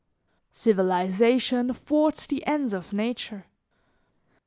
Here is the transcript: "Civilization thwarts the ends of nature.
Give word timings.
"Civilization 0.51 1.71
thwarts 1.75 2.25
the 2.25 2.43
ends 2.47 2.73
of 2.73 2.91
nature. 2.91 3.45